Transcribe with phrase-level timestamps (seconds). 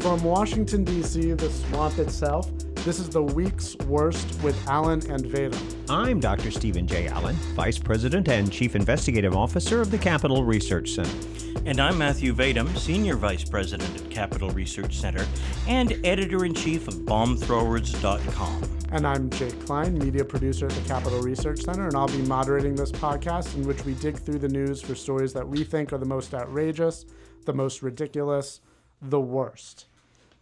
[0.00, 2.50] From Washington, D.C., the swamp itself,
[2.86, 5.60] this is the week's worst with Allen and Vadum.
[5.90, 6.50] I'm Dr.
[6.50, 7.06] Steven J.
[7.08, 11.60] Allen, Vice President and Chief Investigative Officer of the Capital Research Center.
[11.66, 15.26] And I'm Matthew Vadum, Senior Vice President at Capital Research Center
[15.68, 18.78] and Editor in Chief of BombThrowers.com.
[18.92, 22.74] And I'm Jake Klein, Media Producer at the Capital Research Center, and I'll be moderating
[22.74, 25.98] this podcast in which we dig through the news for stories that we think are
[25.98, 27.04] the most outrageous,
[27.44, 28.62] the most ridiculous,
[29.02, 29.88] the worst.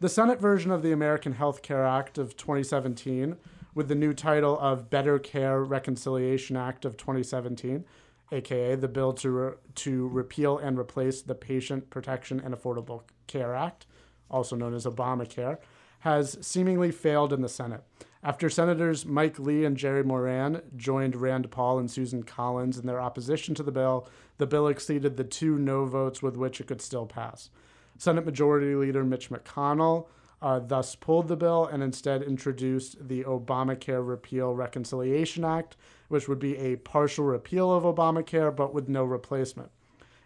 [0.01, 3.35] The Senate version of the American Health Care Act of 2017,
[3.75, 7.85] with the new title of Better Care Reconciliation Act of 2017,
[8.31, 13.57] aka the bill to, re- to repeal and replace the Patient Protection and Affordable Care
[13.57, 13.87] Act,
[14.31, 15.59] also known as Obamacare,
[16.01, 17.83] has seemingly failed in the Senate.
[18.23, 23.01] After Senators Mike Lee and Jerry Moran joined Rand Paul and Susan Collins in their
[23.01, 26.81] opposition to the bill, the bill exceeded the two no votes with which it could
[26.81, 27.51] still pass.
[27.99, 30.07] Senate Majority Leader Mitch McConnell
[30.41, 36.39] uh, thus pulled the bill and instead introduced the Obamacare Repeal Reconciliation Act, which would
[36.39, 39.71] be a partial repeal of Obamacare but with no replacement.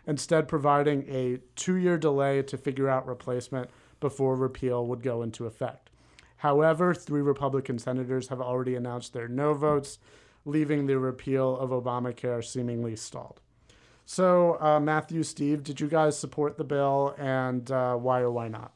[0.07, 5.47] Instead, providing a two year delay to figure out replacement before repeal would go into
[5.47, 5.91] effect.
[6.39, 9.99] However, three Republican senators have already announced their no votes,
[10.45, 13.41] leaving the repeal of Obamacare seemingly stalled.
[14.05, 18.49] So, uh, Matthew, Steve, did you guys support the bill, and uh, why or why
[18.49, 18.73] not?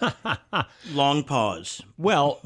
[0.92, 1.82] Long pause.
[1.98, 2.40] Well,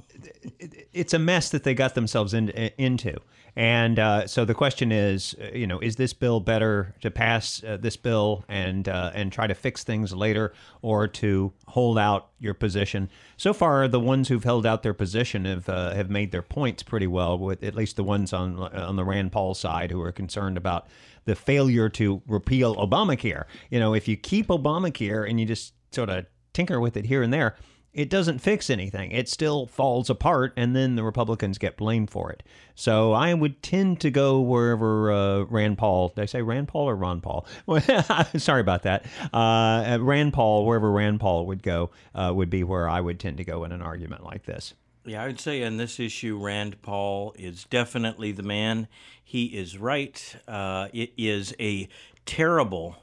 [0.93, 3.19] it's a mess that they got themselves in, into.
[3.57, 7.63] And uh, so the question is, uh, you know, is this bill better to pass
[7.63, 12.31] uh, this bill and uh, and try to fix things later, or to hold out
[12.41, 13.09] your position?
[13.37, 16.83] So far, the ones who've held out their position have uh, have made their points
[16.83, 17.39] pretty well.
[17.39, 20.89] With at least the ones on on the Rand Paul side who are concerned about
[21.25, 23.45] the failure to repeal Obamacare.
[23.71, 27.23] You know, if you keep Obamacare and you just sort of tinker with it here
[27.23, 27.57] and there,
[27.95, 29.13] it doesn't fix anything.
[29.13, 32.43] It still falls apart, and then the Republicans get blamed for it.
[32.75, 36.09] So I would tend to go wherever uh, Rand Paul.
[36.09, 37.47] Did I say Rand Paul or Ron Paul?
[38.37, 39.07] Sorry about that.
[39.33, 43.37] Uh, Rand Paul, wherever Rand Paul would go, uh, would be where I would tend
[43.37, 44.75] to go in an argument like this.
[45.07, 48.89] Yeah, I would say on this issue, Rand Paul is definitely the man.
[49.23, 50.37] He is right.
[50.49, 51.89] Uh, it is a
[52.25, 52.97] terrible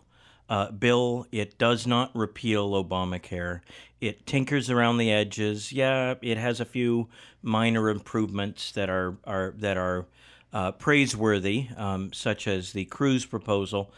[0.49, 1.27] uh, bill.
[1.31, 3.61] It does not repeal Obamacare.
[3.99, 5.71] It tinkers around the edges.
[5.71, 7.07] Yeah, it has a few
[7.43, 10.07] minor improvements that are are that are
[10.53, 13.93] uh, praiseworthy, um, such as the Cruz proposal.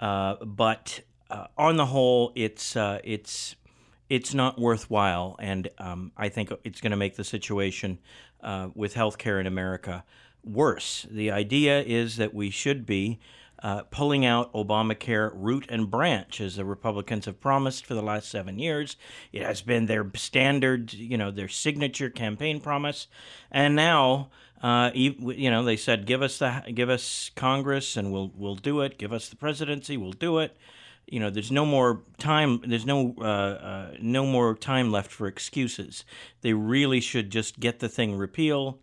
[0.00, 1.00] Uh, but
[1.30, 3.54] uh, on the whole, it's uh, it's
[4.08, 7.98] it's not worthwhile, and um, I think it's going to make the situation
[8.42, 10.04] uh, with healthcare in America
[10.44, 11.06] worse.
[11.10, 13.18] The idea is that we should be
[13.62, 18.30] uh, pulling out Obamacare root and branch, as the Republicans have promised for the last
[18.30, 18.96] seven years.
[19.32, 23.08] It has been their standard, you know, their signature campaign promise,
[23.50, 24.30] and now.
[24.62, 28.80] Uh, you know, they said, "Give us the, give us Congress, and we'll we'll do
[28.80, 28.96] it.
[28.96, 30.56] Give us the presidency, we'll do it."
[31.06, 32.60] You know, there's no more time.
[32.66, 36.04] There's no uh, uh, no more time left for excuses.
[36.40, 38.78] They really should just get the thing repealed,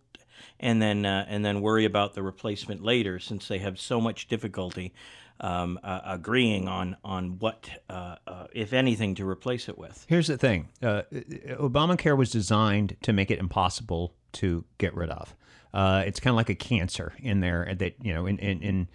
[0.60, 4.28] and then uh, and then worry about the replacement later, since they have so much
[4.28, 4.92] difficulty
[5.40, 10.06] um, uh, agreeing on on what, uh, uh, if anything, to replace it with.
[10.08, 15.34] Here's the thing: Obamacare was designed to make it impossible to get rid of.
[15.74, 18.88] it's kind of like a cancer in there that you know in in, in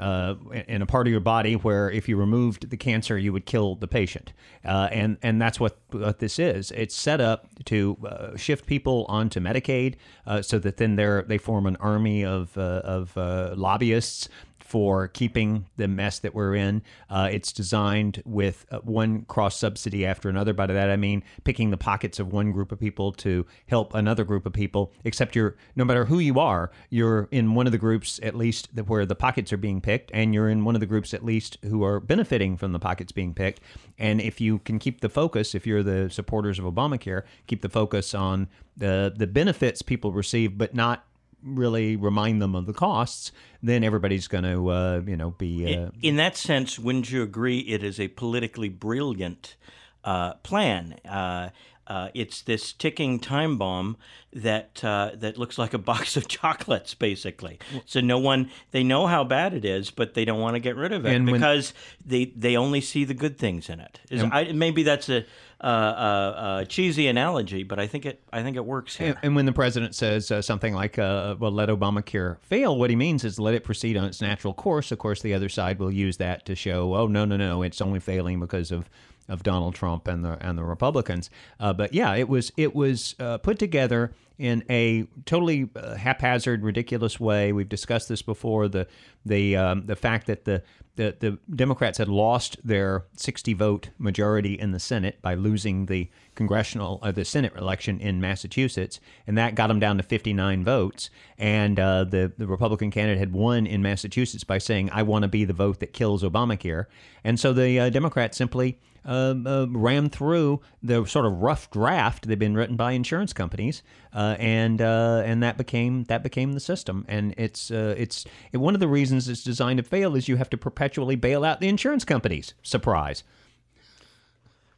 [0.00, 0.34] uh,
[0.66, 3.76] in a part of your body where if you removed the cancer, you would kill
[3.76, 4.32] the patient.
[4.64, 6.70] Uh, and, and that's what, what this is.
[6.72, 9.96] It's set up to uh, shift people onto Medicaid
[10.26, 14.28] uh, so that then they they form an army of, uh, of uh, lobbyists
[14.70, 16.80] for keeping the mess that we're in.
[17.10, 20.52] Uh, it's designed with uh, one cross subsidy after another.
[20.52, 24.22] By that I mean picking the pockets of one group of people to help another
[24.22, 24.92] group of people.
[25.02, 28.68] Except you're no matter who you are, you're in one of the groups at least
[28.86, 31.58] where the pockets are being picked, and you're in one of the groups at least
[31.64, 33.60] who are benefiting from the pockets being picked.
[33.98, 37.68] And if you can keep the focus, if you're the supporters of Obamacare, keep the
[37.68, 41.06] focus on the the benefits people receive, but not
[41.42, 43.32] really remind them of the costs,
[43.62, 45.66] then everybody's going to, uh, you know, be.
[45.66, 49.56] Uh, in, in, that sense, wouldn't you agree it is a politically brilliant
[50.04, 50.96] uh, plan?
[51.08, 51.50] Uh,
[51.90, 53.96] uh, it's this ticking time bomb
[54.32, 57.58] that uh, that looks like a box of chocolates, basically.
[57.84, 60.76] So no one they know how bad it is, but they don't want to get
[60.76, 63.98] rid of it because when, they they only see the good things in it.
[64.08, 65.24] Is, and, I, maybe that's a,
[65.66, 69.08] a, a, cheesy analogy, but I think it I think it works here.
[69.08, 72.90] And, and when the president says uh, something like uh, "Well, let Obamacare fail," what
[72.90, 74.90] he means is let it proceed on its natural course.
[74.92, 77.80] Of course, the other side will use that to show, "Oh, no, no, no, it's
[77.80, 78.88] only failing because of."
[79.28, 81.30] of Donald Trump and the and the Republicans.
[81.60, 86.64] Uh, but yeah, it was it was uh, put together in a totally uh, haphazard,
[86.64, 87.52] ridiculous way.
[87.52, 88.66] We've discussed this before.
[88.66, 88.88] The
[89.24, 90.62] the um, the fact that the,
[91.00, 96.10] the the Democrats had lost their 60 vote majority in the Senate by losing the
[96.34, 101.08] congressional uh, the Senate election in Massachusetts, and that got them down to 59 votes.
[101.38, 105.28] And uh, the the Republican candidate had won in Massachusetts by saying, "I want to
[105.28, 106.84] be the vote that kills Obamacare,"
[107.24, 112.22] and so the uh, Democrats simply uh, uh, ran through the sort of rough draft
[112.22, 113.82] that had been written by insurance companies,
[114.14, 117.04] uh, and uh, and that became that became the system.
[117.08, 120.36] And it's uh, it's it, one of the reasons it's designed to fail is you
[120.36, 122.54] have to perpetually bail out the insurance companies.
[122.62, 123.24] Surprise.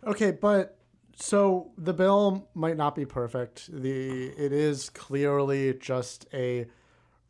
[0.04, 0.78] Okay, but
[1.16, 3.70] so the bill might not be perfect.
[3.72, 6.66] The it is clearly just a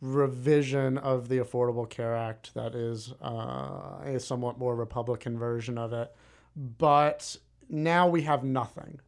[0.03, 5.93] revision of the Affordable Care Act that is uh, a somewhat more Republican version of
[5.93, 6.15] it.
[6.57, 7.37] But
[7.69, 9.01] now we have nothing.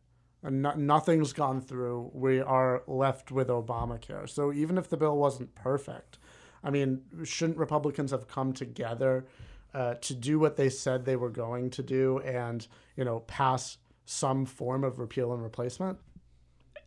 [0.42, 2.10] No, nothing's gone through.
[2.12, 4.28] We are left with Obamacare.
[4.28, 6.18] So even if the bill wasn't perfect,
[6.62, 9.26] I mean, shouldn't Republicans have come together
[9.72, 13.78] uh, to do what they said they were going to do and, you know, pass
[14.06, 15.98] some form of repeal and replacement?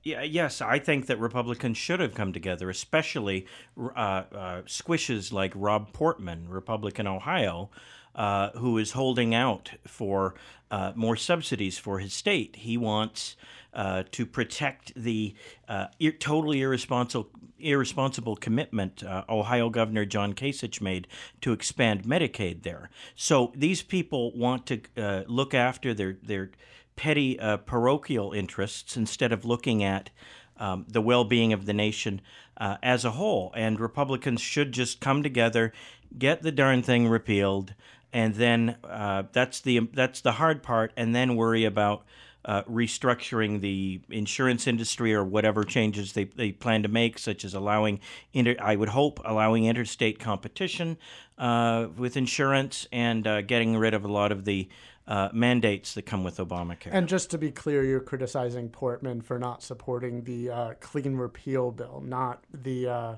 [0.03, 3.45] Yeah, yes, I think that Republicans should have come together, especially
[3.77, 4.24] uh, uh,
[4.62, 7.71] squishes like Rob Portman, Republican Ohio,
[8.17, 10.35] uh, who is holding out for
[10.71, 12.57] uh, more subsidies for his state.
[12.57, 13.37] He wants
[13.73, 15.35] uh, to protect the
[15.69, 17.29] uh, ir- totally irresponsible
[17.59, 21.07] irresponsible commitment uh, Ohio Governor John Kasich made
[21.41, 22.91] to expand Medicaid there.
[23.15, 26.51] So these people want to look after their their
[26.95, 30.11] petty parochial interests instead of looking at
[30.59, 32.21] um, the well-being of the nation
[32.57, 33.51] uh, as a whole.
[33.55, 35.73] And Republicans should just come together,
[36.17, 37.73] get the darn thing repealed,
[38.13, 42.06] and then uh, that's the that's the hard part, and then worry about
[42.48, 47.54] uh, restructuring the insurance industry or whatever changes they, they plan to make, such as
[47.54, 48.00] allowing,
[48.31, 50.98] inter- I would hope, allowing interstate competition
[51.38, 54.69] uh, with insurance and uh, getting rid of a lot of the
[55.07, 56.89] uh, mandates that come with Obamacare.
[56.92, 61.71] And just to be clear, you're criticizing Portman for not supporting the uh, clean repeal
[61.71, 63.15] bill, not the uh,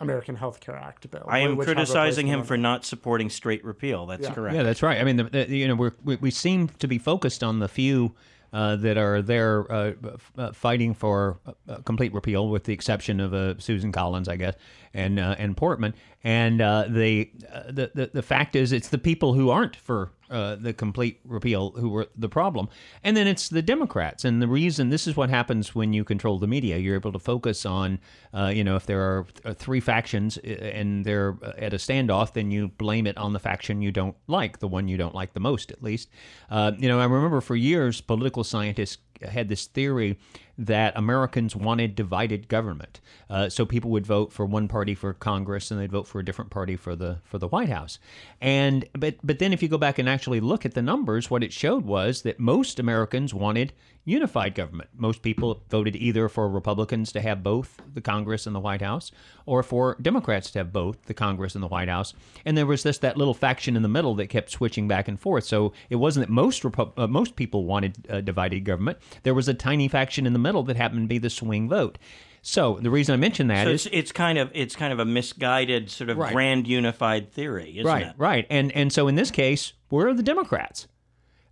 [0.00, 1.24] American Health Care Act bill.
[1.28, 4.06] I am criticizing him for not supporting straight repeal.
[4.06, 4.34] That's Yeah.
[4.34, 4.56] correct.
[4.56, 4.98] Yeah, that's right.
[4.98, 7.68] I mean, the, the, you know, we're, we we seem to be focused on the
[7.68, 8.14] few
[8.52, 9.92] uh, that are there uh,
[10.36, 11.38] uh, fighting for
[11.68, 14.54] uh, complete repeal, with the exception of uh, Susan Collins, I guess,
[14.92, 15.94] and uh, and Portman.
[16.24, 20.10] And uh, the, uh, the the the fact is, it's the people who aren't for
[20.30, 22.68] uh, the complete repeal who were the problem,
[23.02, 24.24] and then it's the Democrats.
[24.24, 27.18] And the reason this is what happens when you control the media, you're able to
[27.18, 27.98] focus on,
[28.32, 31.76] uh, you know, if there are th- three factions uh, and they're uh, at a
[31.76, 35.14] standoff, then you blame it on the faction you don't like, the one you don't
[35.14, 36.08] like the most, at least.
[36.50, 40.18] Uh, you know, I remember for years, political scientists had this theory
[40.58, 43.00] that Americans wanted divided government.
[43.30, 46.24] Uh, so people would vote for one party for Congress and they'd vote for a
[46.24, 47.98] different party for the for the White House.
[48.40, 51.42] And but but then if you go back and actually look at the numbers, what
[51.42, 53.72] it showed was that most Americans wanted
[54.10, 54.90] unified government.
[54.96, 59.10] Most people voted either for Republicans to have both the Congress and the White House,
[59.46, 62.12] or for Democrats to have both the Congress and the White House.
[62.44, 65.18] And there was just that little faction in the middle that kept switching back and
[65.18, 65.44] forth.
[65.44, 68.98] So it wasn't that most Repu- uh, most people wanted uh, divided government.
[69.22, 71.98] There was a tiny faction in the middle that happened to be the swing vote.
[72.42, 74.98] So the reason I mention that So is it's, it's kind of it's kind of
[74.98, 76.32] a misguided sort of Right.
[76.32, 78.14] grand unified theory, isn't right, it?
[78.16, 80.88] right, and and so in this case, where are the Democrats?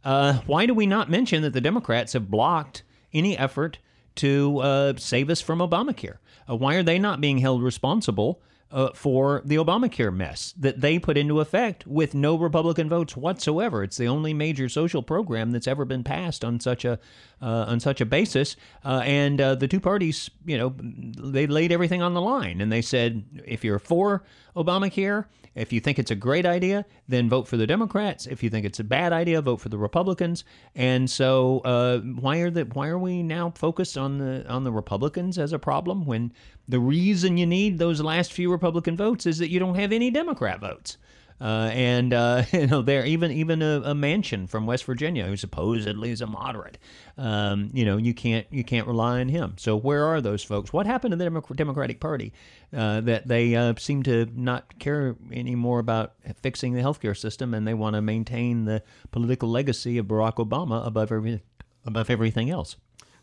[0.05, 3.79] Uh, why do we not mention that the Democrats have blocked any effort
[4.17, 6.19] to uh, save us from Obamacare?
[6.49, 8.41] Uh, why are they not being held responsible
[8.71, 13.83] uh, for the Obamacare mess that they put into effect with no Republican votes whatsoever?
[13.83, 16.99] It's the only major social program that's ever been passed on such a
[17.41, 22.03] uh, on such a basis, uh, and the two parties, you know, they laid everything
[22.03, 24.25] on the line, and they said, if you're for
[24.59, 28.27] Obamacare, if you think it's a great idea, then vote for the Democrats.
[28.27, 30.45] If you think it's a bad idea, vote for the Republicans.
[30.75, 34.73] And so, uh, why are the why are we now focused on the on the
[34.73, 36.33] Republicans as a problem when
[36.69, 40.11] the reason you need those last few Republican votes is that you don't have any
[40.11, 40.99] Democrat votes?
[41.41, 45.37] Uh, and uh, you know, there even even a, a Manchin from West Virginia, who
[45.37, 46.79] supposedly is a moderate.
[47.17, 49.55] Um, you know, you can't you can't rely on him.
[49.59, 50.73] So where are those folks?
[50.73, 52.33] What happened to the Demo- Democratic Party
[52.77, 57.67] uh, that they uh, seem to not care anymore about fixing the healthcare system, and
[57.67, 61.43] they want to maintain the political legacy of Barack Obama above every
[61.85, 62.77] above everything else?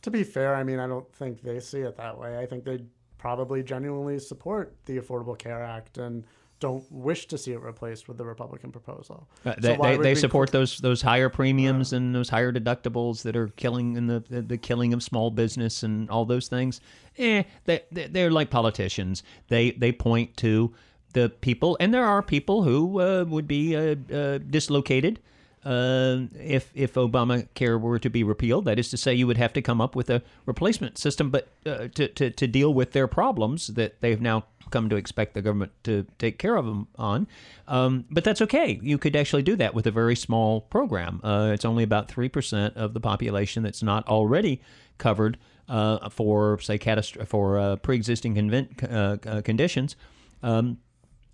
[0.03, 2.37] To be fair, I mean, I don't think they see it that way.
[2.37, 2.79] I think they
[3.17, 6.25] probably genuinely support the Affordable Care Act and
[6.59, 9.27] don't wish to see it replaced with the Republican proposal.
[9.45, 13.35] Uh, they why they, they support those those higher premiums and those higher deductibles that
[13.35, 16.79] are killing in the, the the killing of small business and all those things.
[17.17, 19.21] Eh, they they- they're like politicians.
[19.49, 20.73] They they point to
[21.13, 25.19] the people, and there are people who uh, would be uh, uh, dislocated.
[25.65, 29.51] Uh, if if Obamacare were to be repealed, that is to say, you would have
[29.53, 33.07] to come up with a replacement system, but uh, to, to to deal with their
[33.07, 37.27] problems that they've now come to expect the government to take care of them on.
[37.67, 38.79] Um, but that's okay.
[38.81, 41.19] You could actually do that with a very small program.
[41.23, 44.61] Uh, it's only about three percent of the population that's not already
[44.99, 49.95] covered uh, for say catast- for uh, pre-existing convent- uh, conditions.
[50.43, 50.77] Um,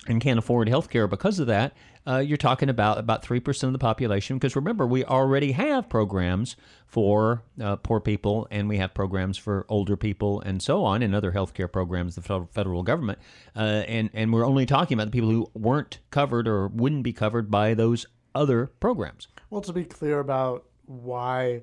[0.07, 1.73] and can't afford health care because of that,
[2.07, 4.37] uh, you're talking about about 3% of the population.
[4.37, 6.55] Because remember, we already have programs
[6.87, 11.13] for uh, poor people, and we have programs for older people, and so on, and
[11.13, 13.19] other health care programs, the federal, government.
[13.55, 17.13] Uh, and, and we're only talking about the people who weren't covered or wouldn't be
[17.13, 19.27] covered by those other programs.
[19.49, 21.61] Well, to be clear about why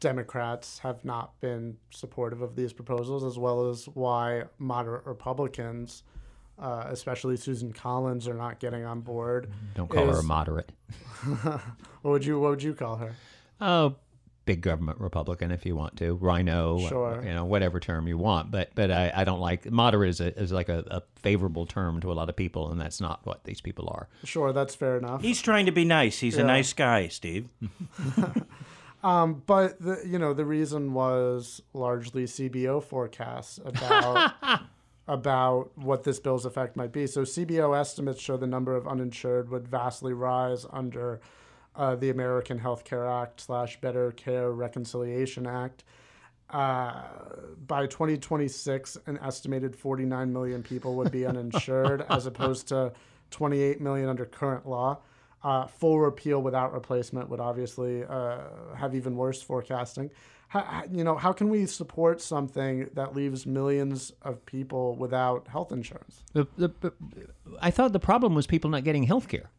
[0.00, 6.02] Democrats have not been supportive of these proposals, as well as why moderate Republicans,
[6.58, 9.50] uh, especially Susan Collins, are not getting on board.
[9.74, 10.72] Don't call her a moderate.
[12.02, 13.14] What would you What would you call her?
[13.60, 13.96] Oh,
[14.44, 17.22] big government Republican if you want to, RINO, uh, Sure.
[17.24, 18.50] you know, whatever term you want.
[18.52, 22.00] But but I, I don't like moderate is a, is like a, a favorable term
[22.02, 24.08] to a lot of people, and that's not what these people are.
[24.24, 25.20] Sure, that's fair enough.
[25.20, 26.20] He's trying to be nice.
[26.20, 27.48] He's a nice guy, Steve.
[29.04, 34.32] Um, but the, you know the reason was largely CBO forecasts about
[35.08, 37.06] about what this bill's effect might be.
[37.06, 41.20] So CBO estimates show the number of uninsured would vastly rise under
[41.76, 45.84] uh, the American Health Care Act slash Better Care Reconciliation Act.
[46.48, 47.02] Uh,
[47.66, 52.92] by 2026, an estimated 49 million people would be uninsured, as opposed to
[53.30, 54.98] 28 million under current law.
[55.42, 58.38] Uh, full repeal without replacement would obviously uh,
[58.76, 60.10] have even worse forecasting.
[60.48, 65.72] How, you know, how can we support something that leaves millions of people without health
[65.72, 66.22] insurance?
[66.32, 66.92] The, the-
[67.60, 69.50] I thought the problem was people not getting health care.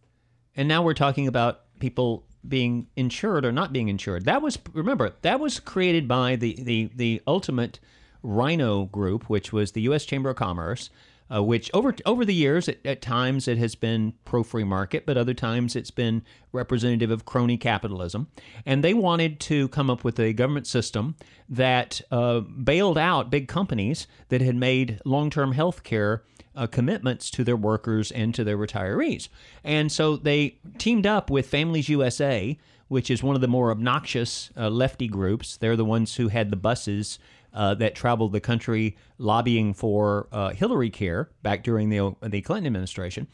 [0.56, 4.26] And now we're talking about people being insured or not being insured.
[4.26, 7.80] That was, remember, that was created by the, the, the ultimate
[8.24, 10.06] RINO group, which was the U.S.
[10.06, 10.90] Chamber of Commerce,
[11.34, 15.18] uh, which over, over the years, at, times it has been pro free market, but
[15.18, 18.28] other times it's been representative of crony capitalism.
[18.66, 21.16] And they wanted to come up with a government system
[21.50, 26.24] that uh, bailed out big companies that had made long term health care
[26.56, 29.30] uh, commitments to their workers and to their retirees.
[29.64, 32.58] And so they teamed up with Families USA,
[32.88, 35.58] which is one of the more obnoxious uh, lefty groups.
[35.58, 37.20] They're the ones who had the buses
[37.54, 42.68] uh, that traveled the country lobbying for uh, Hillary care back during the, the Clinton
[42.68, 43.28] administration.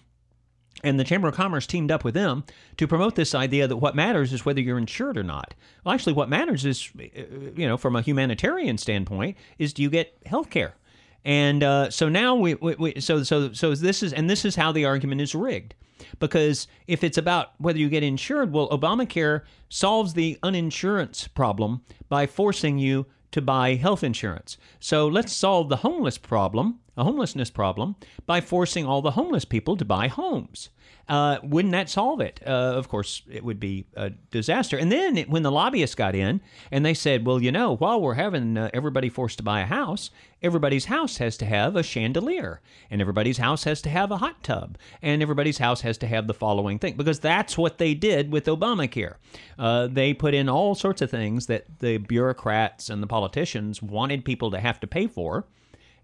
[0.83, 2.43] And the Chamber of Commerce teamed up with them
[2.77, 5.53] to promote this idea that what matters is whether you're insured or not.
[5.83, 7.19] Well, actually, what matters is, uh,
[7.55, 10.75] you know, from a humanitarian standpoint, is do you get health care?
[11.23, 14.55] And uh, so now we, we, we so so so this is and this is
[14.55, 15.73] how the argument is rigged,
[16.19, 22.25] because if it's about whether you get insured, well, Obamacare solves the uninsurance problem by
[22.25, 24.57] forcing you to buy health insurance.
[24.79, 27.95] So let's solve the homeless problem, a homelessness problem,
[28.25, 30.69] by forcing all the homeless people to buy homes.
[31.09, 32.39] Uh, wouldn't that solve it?
[32.45, 34.77] Uh, of course, it would be a disaster.
[34.77, 36.39] And then it, when the lobbyists got in
[36.71, 39.65] and they said, well, you know, while we're having uh, everybody forced to buy a
[39.65, 44.17] house, everybody's house has to have a chandelier, and everybody's house has to have a
[44.17, 47.93] hot tub, and everybody's house has to have the following thing, because that's what they
[47.93, 49.15] did with Obamacare.
[49.59, 54.23] Uh, they put in all sorts of things that the bureaucrats and the politicians wanted
[54.23, 55.47] people to have to pay for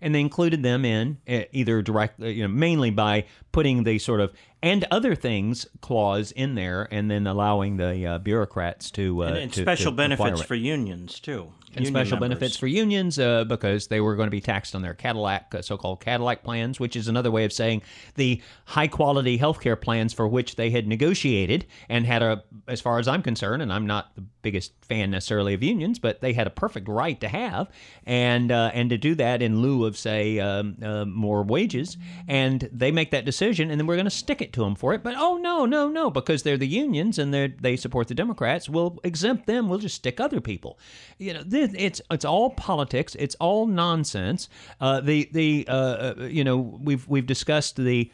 [0.02, 4.00] and they included them in uh, either direct, uh, you know, mainly by putting the
[4.00, 9.24] sort of and other things clause in there, and then allowing the uh, bureaucrats to
[9.24, 10.48] uh, And, and to- special to benefits it.
[10.48, 11.54] for unions too.
[11.68, 12.40] and Union special members.
[12.40, 15.62] benefits for unions uh, because they were going to be taxed on their Cadillac, uh,
[15.62, 17.82] so-called Cadillac plans, which is another way of saying
[18.16, 23.08] the high-quality healthcare plans for which they had negotiated and had a, as far as
[23.08, 26.50] I'm concerned, and I'm not the biggest fan necessarily of unions, but they had a
[26.50, 27.70] perfect right to have,
[28.06, 31.96] and uh, and to do that in lieu of say um, uh, more wages,
[32.28, 34.94] and they make that decision, and then we're going to stick it to them for
[34.94, 35.04] it.
[35.04, 38.68] But oh no, no, no, because they're the unions and they they support the Democrats,
[38.68, 39.70] we'll exempt them.
[39.70, 40.80] We'll just stick other people.
[41.18, 43.16] You know, it's it's all politics.
[43.20, 44.50] It's all nonsense.
[44.82, 48.12] Uh, the the uh, uh, you know we've we've discussed the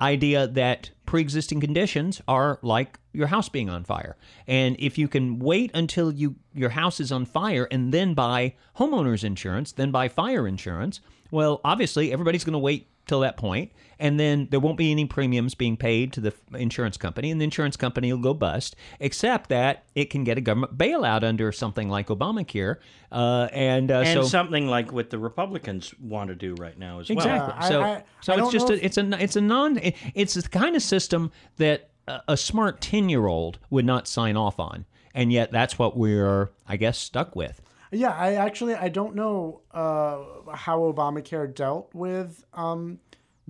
[0.00, 4.16] idea that pre-existing conditions are like your house being on fire.
[4.46, 8.54] And if you can wait until you your house is on fire and then buy
[8.76, 13.72] homeowners insurance then buy fire insurance Well, obviously, everybody's going to wait till that point,
[13.98, 17.44] and then there won't be any premiums being paid to the insurance company, and the
[17.44, 21.88] insurance company will go bust, except that it can get a government bailout under something
[21.88, 22.76] like Obamacare.
[23.10, 27.00] Uh, and uh, and so, something like what the Republicans want to do right now
[27.00, 27.16] as well.
[27.18, 27.54] Exactly.
[27.56, 29.78] I- so, I- so I it's just a, if- it's a it's a non
[30.14, 34.36] it's the kind of system that a, a smart ten year old would not sign
[34.36, 37.62] off on, and yet that's what we're I guess stuck with.
[37.90, 42.98] Yeah, I actually I don't know uh, how Obamacare dealt with um,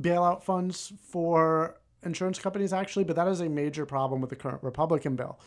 [0.01, 4.63] bailout funds for insurance companies actually, but that is a major problem with the current
[4.63, 5.41] Republican bill,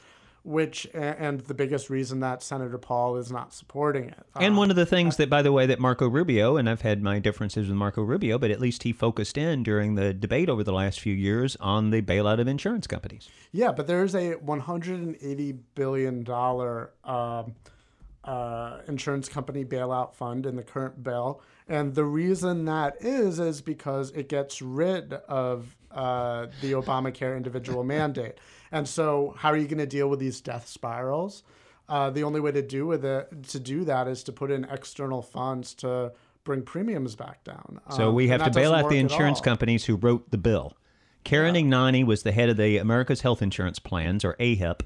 [0.43, 4.25] which and the biggest reason that Senator Paul is not supporting it.
[4.36, 7.01] And one of the things that, by the way, that Marco Rubio, and I've had
[7.01, 10.63] my differences with Marco Rubio, but at least he focused in during the debate over
[10.63, 13.29] the last few years on the bailout of insurance companies.
[13.53, 17.55] Yeah, but there's a 180 billion dollar um,
[18.23, 23.61] uh, insurance company bailout fund in the current bill, and the reason that is is
[23.61, 28.37] because it gets rid of uh, the Obamacare individual mandate.
[28.71, 31.43] And so, how are you going to deal with these death spirals?
[31.89, 34.63] Uh, the only way to do with it to do that is to put in
[34.65, 36.13] external funds to
[36.43, 37.81] bring premiums back down.
[37.89, 40.77] So Um, we have to bail out the insurance companies who wrote the bill.
[41.23, 44.81] Karen Ignagni was the head of the America's Health Insurance Plans, or AHIP,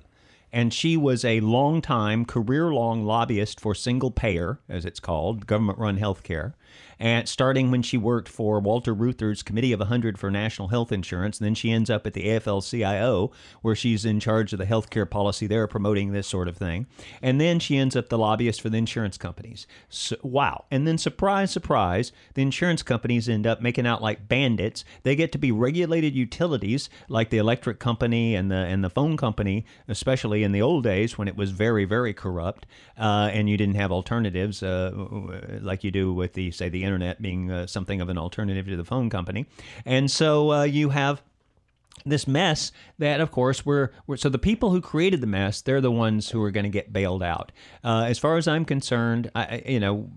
[0.55, 6.24] and she was a long-time, career-long lobbyist for single payer, as it's called, government-run health
[6.24, 6.55] care.
[7.00, 11.39] And starting when she worked for Walter Reuther's Committee of 100 for National Health Insurance,
[11.39, 13.31] and then she ends up at the AFL-CIO,
[13.62, 16.88] where she's in charge of the healthcare policy there, promoting this sort of thing.
[17.22, 19.67] And then she ends up the lobbyist for the insurance companies.
[19.89, 20.65] So, wow!
[20.72, 24.86] And then surprise, surprise, the insurance companies end up making out like bandits.
[25.03, 29.17] They get to be regulated utilities, like the electric company and the and the phone
[29.17, 32.65] company, especially in the old days when it was very, very corrupt,
[32.98, 34.91] uh, and you didn't have alternatives uh,
[35.62, 38.77] like you do with the say the internet being uh, something of an alternative to
[38.77, 39.45] the phone company.
[39.85, 41.21] And so uh, you have
[42.05, 45.81] this mess that of course we're, we're so the people who created the mess they're
[45.81, 47.51] the ones who are going to get bailed out
[47.83, 50.09] uh, as far as i'm concerned I, you know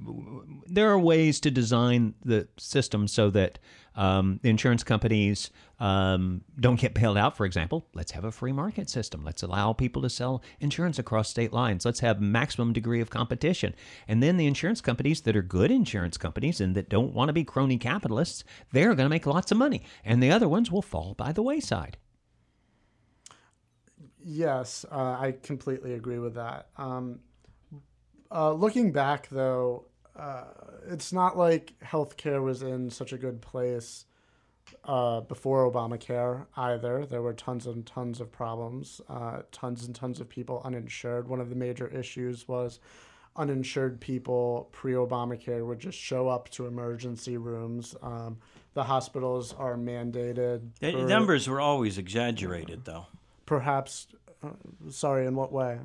[0.66, 3.59] there are ways to design the system so that
[3.98, 7.37] um, insurance companies um, don't get bailed out.
[7.37, 9.24] For example let's have a free market system.
[9.24, 11.84] Let's allow people to sell insurance across state lines.
[11.84, 13.74] Let's have maximum degree of competition.
[14.06, 17.32] And then the insurance companies that are good insurance companies and that don't want to
[17.32, 19.82] be crony capitalists they're going to make lots of money.
[20.04, 21.96] And the other ones will fall by the wayside.
[24.24, 26.68] Yes, uh, I completely agree with that.
[26.76, 27.20] Um,
[28.30, 29.87] uh, looking back, though,
[30.18, 30.44] uh,
[30.88, 34.04] it's not like healthcare was in such a good place
[34.85, 37.07] uh, before Obamacare either.
[37.07, 41.28] There were tons and tons of problems, uh, tons and tons of people uninsured.
[41.28, 42.81] One of the major issues was
[43.37, 47.94] uninsured people pre Obamacare would just show up to emergency rooms.
[48.02, 48.38] Um,
[48.74, 50.70] the hospitals are mandated.
[50.81, 53.07] The for- numbers were always exaggerated, though.
[53.46, 54.09] perhaps,
[54.42, 54.50] uh,
[54.90, 55.78] sorry, in what way?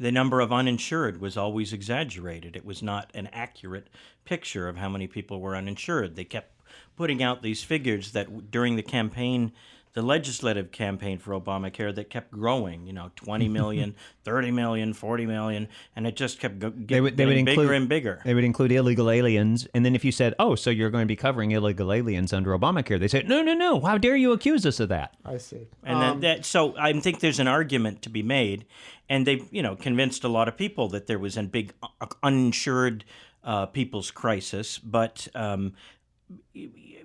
[0.00, 2.56] The number of uninsured was always exaggerated.
[2.56, 3.88] It was not an accurate
[4.24, 6.16] picture of how many people were uninsured.
[6.16, 6.58] They kept
[6.96, 9.52] putting out these figures that during the campaign,
[9.92, 15.26] the legislative campaign for Obamacare, that kept growing, you know, 20 million, 30 million, 40
[15.26, 17.88] million, and it just kept go- get, they would they would getting include bigger and
[17.88, 18.20] bigger.
[18.24, 21.08] They would include illegal aliens, and then if you said, "Oh, so you're going to
[21.08, 23.80] be covering illegal aliens under Obamacare," they say, "No, no, no!
[23.80, 25.68] How dare you accuse us of that?" I see.
[25.82, 28.66] And then that, so I think there's an argument to be made,
[29.08, 32.06] and they've you know convinced a lot of people that there was a big uh,
[32.22, 33.04] uninsured
[33.42, 35.74] uh, people's crisis, but um,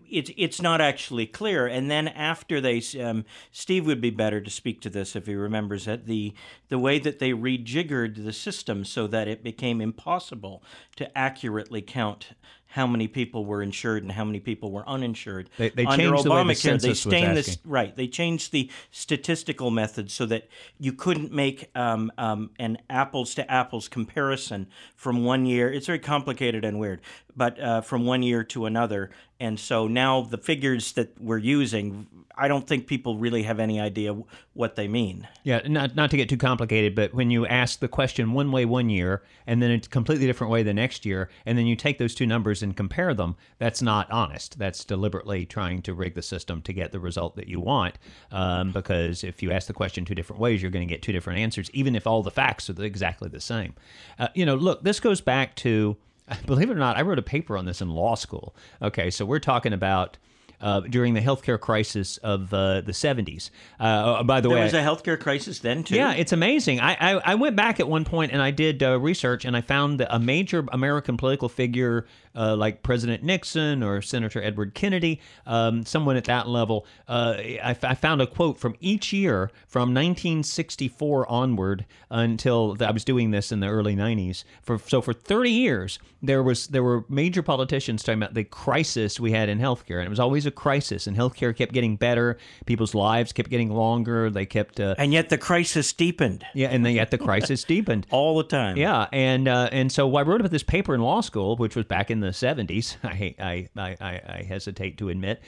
[0.09, 1.67] it's it's not actually clear.
[1.67, 5.35] And then after they, um, Steve would be better to speak to this if he
[5.35, 6.05] remembers it.
[6.05, 6.33] The
[6.69, 10.63] the way that they rejiggered the system so that it became impossible
[10.95, 12.29] to accurately count
[12.67, 15.49] how many people were insured and how many people were uninsured.
[15.58, 17.95] They- they Under changed the way the Obamacare, they census was stained this right.
[17.95, 20.49] They changed the statistical method so that
[20.80, 25.71] you couldn't make um, um, an apples to apples comparison from one year.
[25.71, 27.01] It's very complicated and weird,
[27.36, 29.10] but uh, from one year to another.
[29.39, 33.79] And so now the figures that we're using, I don't think people really have any
[33.79, 34.15] idea
[34.53, 35.27] what they mean.
[35.43, 38.65] Yeah, not not to get too complicated, but when you ask the question one way
[38.65, 41.97] one year and then a completely different way the next year, and then you take
[41.97, 44.59] those two numbers and compare them, that's not honest.
[44.59, 47.97] That's deliberately trying to rig the system to get the result that you want.
[48.31, 51.13] Um, because if you ask the question two different ways, you're going to get two
[51.13, 53.73] different answers, even if all the facts are exactly the same.
[54.19, 55.95] Uh, you know, look, this goes back to,
[56.45, 58.55] believe it or not, I wrote a paper on this in law school.
[58.81, 60.17] Okay, so we're talking about
[60.61, 63.49] uh, during the healthcare crisis of uh, the 70s.
[63.79, 65.95] Uh, by the There way, there was a healthcare crisis then too.
[65.95, 66.79] yeah, it's amazing.
[66.79, 69.61] I, I, I went back at one point and I did uh, research and I
[69.61, 75.21] found that a major American political figure uh, like President Nixon or Senator Edward Kennedy,
[75.45, 79.51] um, someone at that level, uh, I, f- I found a quote from each year
[79.67, 84.43] from 1964 onward until I was doing this in the early 90s.
[84.61, 89.19] For so for 30 years there was there were major politicians talking about the crisis
[89.19, 91.07] we had in healthcare, and it was always a crisis.
[91.07, 94.29] And healthcare kept getting better, people's lives kept getting longer.
[94.29, 98.07] They kept uh, and yet the crisis deepened yeah, and yet the crisis deepened.
[98.09, 98.77] all the time.
[98.77, 101.85] Yeah, and uh, and so I wrote about this paper in law school, which was
[101.85, 102.97] back in the '70s.
[103.03, 105.41] I I I, I I hesitate to admit,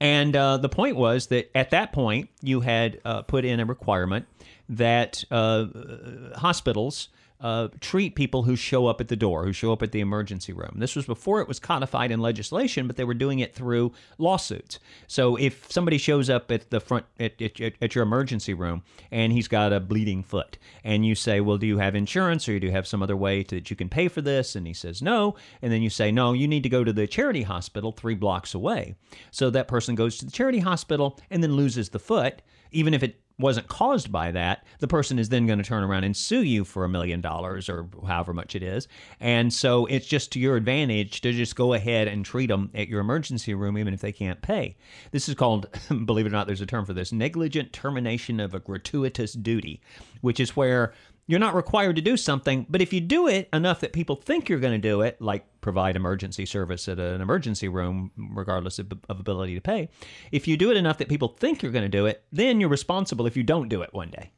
[0.00, 3.64] and uh, the point was that at that point you had uh, put in a
[3.64, 4.26] requirement
[4.68, 5.66] that uh,
[6.36, 7.08] hospitals.
[7.40, 10.52] Uh, treat people who show up at the door, who show up at the emergency
[10.52, 10.76] room.
[10.76, 14.78] This was before it was codified in legislation, but they were doing it through lawsuits.
[15.08, 19.32] So if somebody shows up at the front at, at, at your emergency room and
[19.32, 22.66] he's got a bleeding foot, and you say, "Well, do you have insurance, or do
[22.66, 25.02] you have some other way to, that you can pay for this?" and he says,
[25.02, 28.14] "No," and then you say, "No, you need to go to the charity hospital three
[28.14, 28.94] blocks away."
[29.32, 33.02] So that person goes to the charity hospital and then loses the foot, even if
[33.02, 36.42] it wasn't caused by that, the person is then going to turn around and sue
[36.42, 38.86] you for a million dollars or however much it is.
[39.18, 42.88] And so it's just to your advantage to just go ahead and treat them at
[42.88, 44.76] your emergency room, even if they can't pay.
[45.10, 45.66] This is called,
[46.06, 49.80] believe it or not, there's a term for this negligent termination of a gratuitous duty,
[50.20, 50.94] which is where
[51.26, 54.48] you're not required to do something, but if you do it enough that people think
[54.48, 58.92] you're going to do it, like provide emergency service at an emergency room, regardless of,
[59.08, 59.88] of ability to pay,
[60.32, 62.68] if you do it enough that people think you're going to do it, then you're
[62.68, 64.32] responsible if you don't do it one day.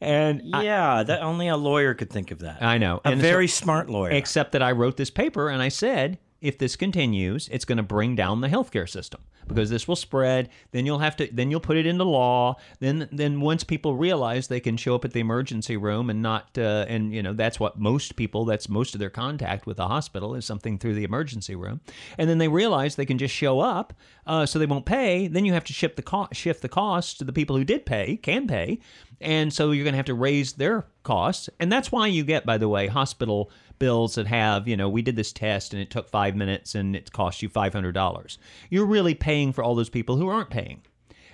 [0.00, 2.60] And I, Yeah, that only a lawyer could think of that.
[2.62, 3.00] I know.
[3.04, 4.10] A And so- very smart lawyer.
[4.10, 7.84] except that I wrote this paper and I said, if this continues, it's going to
[7.84, 10.50] bring down the healthcare system because this will spread.
[10.72, 12.56] Then you'll have to, then you'll put it into law.
[12.80, 16.58] Then, then once people realize they can show up at the emergency room and not,
[16.58, 19.86] uh, and you know that's what most people, that's most of their contact with the
[19.86, 21.80] hospital is something through the emergency room.
[22.18, 23.94] And then they realize they can just show up,
[24.26, 25.28] uh, so they won't pay.
[25.28, 27.86] Then you have to shift the co- shift the cost to the people who did
[27.86, 28.80] pay, can pay,
[29.20, 31.48] and so you're going to have to raise their costs.
[31.60, 35.02] And that's why you get, by the way, hospital bills that have, you know, we
[35.02, 38.38] did this test and it took five minutes and it cost you $500.
[38.70, 40.82] You're really paying for all those people who aren't paying.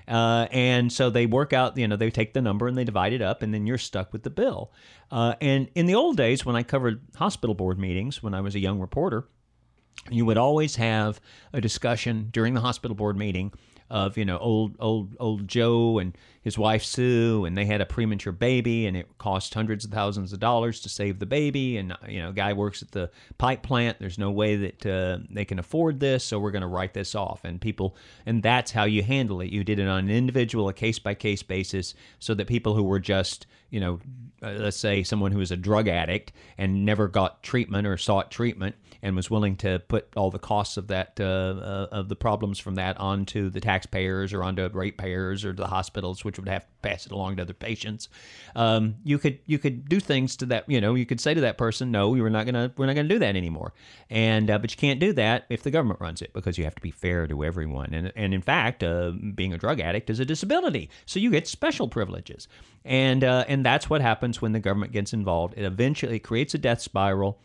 [0.09, 3.13] Uh, and so they work out, you know, they take the number and they divide
[3.13, 4.73] it up, and then you're stuck with the bill.
[5.11, 8.55] Uh, and in the old days, when I covered hospital board meetings, when I was
[8.55, 9.29] a young reporter,
[10.11, 11.21] you would always have
[11.53, 13.53] a discussion during the hospital board meeting
[13.91, 17.87] of you know old old old Joe and his wife Sue and they had a
[17.87, 21.95] premature baby and it cost hundreds of thousands of dollars to save the baby and
[22.09, 23.99] you know guy works at the pipe plant.
[23.99, 27.15] There's no way that uh, they can afford this so we're going to write this
[27.15, 27.45] off.
[27.45, 27.97] And people
[28.27, 29.51] and that's how you handle it.
[29.51, 32.83] You did it on an individual a case by case basis so that people who
[32.83, 34.01] were just you know
[34.43, 38.31] uh, let's say someone who is a drug addict and never got treatment or sought
[38.31, 42.17] treatment and was willing to put all the costs of that uh, uh, of the
[42.17, 46.67] problems from that onto the taxpayers or onto ratepayers or the hospitals, which would have
[46.83, 48.09] pass it along to other patients.
[48.55, 50.65] Um, you could you could do things to that.
[50.69, 53.09] You know, you could say to that person, "No, we're not gonna we're not gonna
[53.09, 53.73] do that anymore."
[54.11, 56.75] And uh, but you can't do that if the government runs it because you have
[56.75, 57.93] to be fair to everyone.
[57.93, 61.47] And and in fact, uh, being a drug addict is a disability, so you get
[61.47, 62.49] special privileges.
[62.85, 65.55] And uh, and that's what happens when the government gets involved.
[65.57, 67.39] It eventually creates a death spiral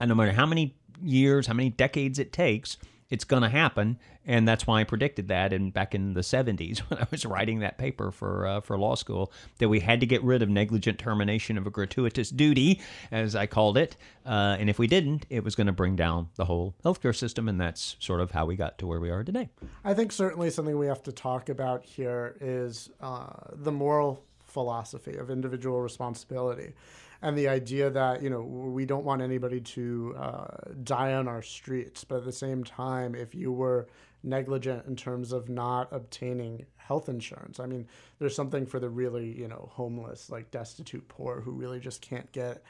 [0.00, 2.78] and no matter how many years, how many decades it takes,
[3.10, 3.98] it's going to happen.
[4.24, 7.60] And that's why I predicted that in back in the 70s when I was writing
[7.60, 10.98] that paper for uh, for law school that we had to get rid of negligent
[10.98, 13.96] termination of a gratuitous duty, as I called it.
[14.24, 17.48] Uh, and if we didn't, it was going to bring down the whole healthcare system.
[17.48, 19.48] And that's sort of how we got to where we are today.
[19.84, 25.16] I think certainly something we have to talk about here is uh, the moral philosophy
[25.16, 26.74] of individual responsibility.
[27.22, 30.46] And the idea that you know we don't want anybody to uh,
[30.82, 33.88] die on our streets but at the same time if you were
[34.22, 37.86] negligent in terms of not obtaining health insurance i mean
[38.18, 42.30] there's something for the really you know homeless like destitute poor who really just can't
[42.32, 42.62] get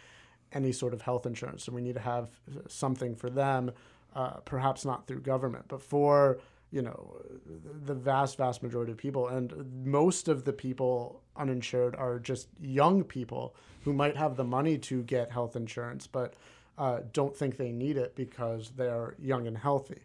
[0.52, 1.64] any sort of health insurance.
[1.64, 2.28] So we need to have
[2.68, 3.72] something for them
[4.14, 6.38] uh, perhaps not through government but for
[6.72, 7.16] you know
[7.84, 9.52] the vast vast majority of people and
[9.84, 13.54] most of the people uninsured are just young people
[13.84, 16.34] who might have the money to get health insurance but
[16.78, 19.98] uh, don't think they need it because they're young and healthy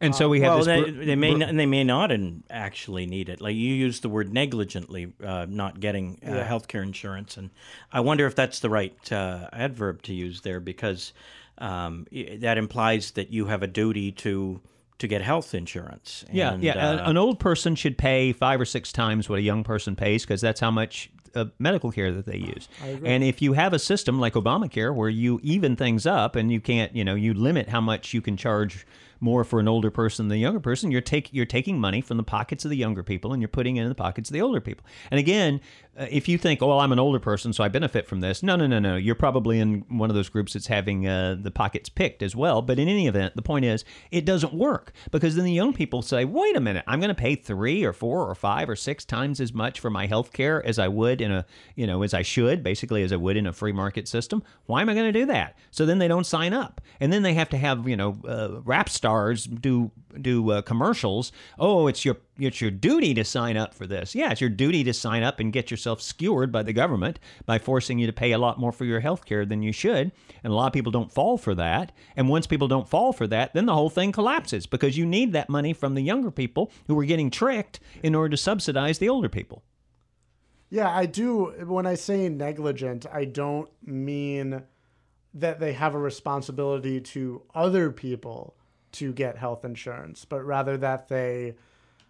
[0.00, 0.66] And so we have well, this.
[0.66, 3.40] they, br- they may br- not, they may not in- actually need it.
[3.40, 6.44] Like you used the word negligently, uh, not getting uh, Yeah.
[6.44, 7.50] health care insurance, and
[7.92, 11.12] I wonder if that's the right uh, adverb to use there because
[11.58, 12.06] um,
[12.38, 14.60] that implies that you have a duty to
[15.00, 16.24] to get health insurance.
[16.32, 16.74] Yeah, And, yeah.
[16.74, 19.96] a- uh, an old person should pay five or six times what a young person
[19.96, 22.68] pays because that's how much uh, medical care that they use.
[23.04, 26.60] And if you have a system like Obamacare where you even things up and you
[26.60, 28.86] can't, you know, you limit how much you can charge
[29.22, 32.16] more for an older person than the younger person, you're take you're taking money from
[32.16, 34.40] the pockets of the younger people and you're putting it in the pockets of the
[34.40, 34.84] older people.
[35.10, 35.60] And again,
[35.96, 38.42] if you think, oh, well, I'm an older person, so I benefit from this.
[38.42, 38.96] No, no, no, no.
[38.96, 42.62] You're probably in one of those groups that's having uh, the pockets picked as well.
[42.62, 46.02] But in any event, the point is, it doesn't work because then the young people
[46.02, 49.04] say, wait a minute, I'm going to pay three or four or five or six
[49.04, 52.14] times as much for my health care as I would in a, you know, as
[52.14, 54.42] I should, basically as I would in a free market system.
[54.66, 55.58] Why am I going to do that?
[55.70, 58.60] So then they don't sign up, and then they have to have, you know, uh,
[58.62, 61.32] rap stars do do uh, commercials.
[61.58, 64.14] Oh, it's your it's your duty to sign up for this.
[64.14, 67.58] Yeah, it's your duty to sign up and get yourself skewered by the government by
[67.58, 70.12] forcing you to pay a lot more for your health care than you should.
[70.42, 71.92] And a lot of people don't fall for that.
[72.16, 75.32] And once people don't fall for that, then the whole thing collapses because you need
[75.32, 79.08] that money from the younger people who are getting tricked in order to subsidize the
[79.08, 79.62] older people.
[80.70, 81.46] Yeah, I do.
[81.66, 84.62] When I say negligent, I don't mean
[85.34, 88.54] that they have a responsibility to other people
[88.92, 91.54] to get health insurance, but rather that they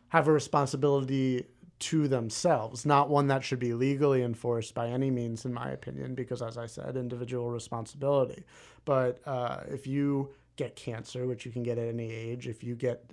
[0.09, 1.47] have a responsibility
[1.79, 6.15] to themselves, not one that should be legally enforced by any means, in my opinion,
[6.15, 8.45] because as I said, individual responsibility.
[8.85, 12.75] But uh, if you get cancer, which you can get at any age, if you
[12.75, 13.13] get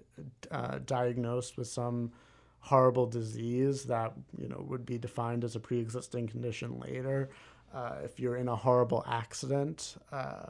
[0.51, 2.12] uh, diagnosed with some
[2.60, 7.30] horrible disease that you know would be defined as a pre-existing condition later,
[7.73, 10.47] uh, if you're in a horrible accident, uh,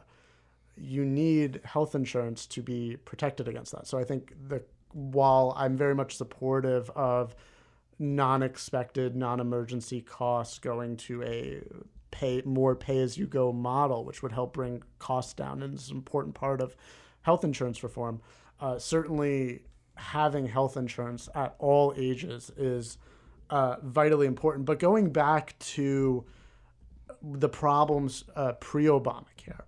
[0.79, 3.87] you need health insurance to be protected against that.
[3.87, 4.63] So I think the
[4.93, 7.35] while I'm very much supportive of
[7.99, 11.61] non-expected, non-emergency costs going to a
[12.11, 16.61] pay more pay-as-you-go model, which would help bring costs down, and is an important part
[16.61, 16.75] of
[17.21, 18.21] health insurance reform.
[18.59, 19.63] Uh, certainly,
[19.95, 22.97] having health insurance at all ages is
[23.49, 24.65] uh, vitally important.
[24.65, 26.25] But going back to
[27.21, 29.61] the problems uh, pre-Obamacare,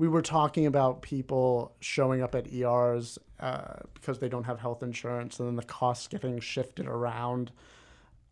[0.00, 4.82] we were talking about people showing up at ERs uh, because they don't have health
[4.82, 7.52] insurance, and then the costs getting shifted around.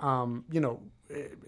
[0.00, 0.80] Um, you know,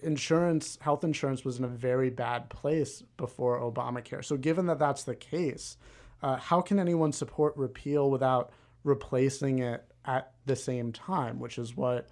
[0.02, 4.22] insurance, health insurance was in a very bad place before Obamacare.
[4.22, 5.78] So, given that that's the case,
[6.22, 8.52] uh, how can anyone support repeal without
[8.84, 11.38] replacing it at the same time?
[11.38, 12.08] Which is what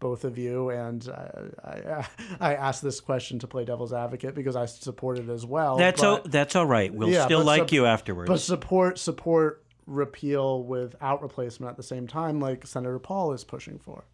[0.00, 1.28] both of you and uh,
[1.64, 2.06] I,
[2.40, 5.76] I asked this question to play devil's advocate because I support it as well.
[5.76, 6.92] that's but- o- that's all right.
[6.92, 8.28] We'll Yeah, still like sup- you afterwards.
[8.28, 13.78] but support support repeal without replacement at the same time, like Senator Paul is pushing
[13.78, 14.04] for.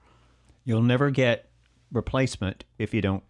[0.64, 1.48] You'll never get
[1.92, 3.22] replacement if you don't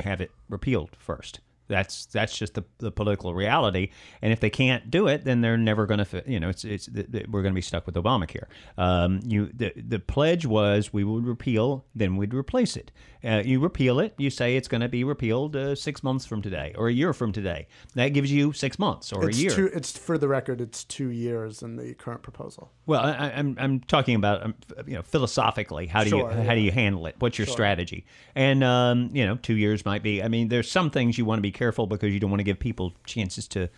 [0.00, 1.40] have it repealed first.
[1.68, 3.90] That's that's just the, the political reality.
[4.22, 6.22] And if they can't do it, then they're never going to.
[6.26, 8.44] You know, it's it's we're going to be stuck with Obamacare.
[8.78, 12.92] Um, you the the pledge was we would repeal, then we'd replace it.
[13.24, 16.42] Uh, you repeal it, you say it's going to be repealed uh, six months from
[16.42, 17.66] today or a year from today.
[17.94, 19.50] That gives you six months or It's a year.
[19.50, 19.66] two.
[19.74, 20.60] It's for the record.
[20.60, 22.70] It's two years in the current proposal.
[22.86, 24.54] Well, I, I- I'm I'm talking about um,
[24.86, 27.16] you know philosophically how do Sure, you how do you handle it?
[27.18, 28.06] What's your strategy?
[28.36, 30.22] And um, you know, two years might be.
[30.22, 32.44] I mean, there's some things you want to be careful because you don't want to
[32.44, 33.68] give people chances to